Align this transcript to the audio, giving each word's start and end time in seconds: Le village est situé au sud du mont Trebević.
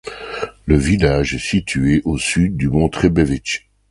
Le 0.65 0.77
village 0.77 1.35
est 1.35 1.37
situé 1.37 2.01
au 2.05 2.17
sud 2.17 2.57
du 2.57 2.69
mont 2.69 2.89
Trebević. 2.89 3.69